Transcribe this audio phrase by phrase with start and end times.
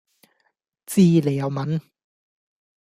[0.87, 1.79] 知你又問?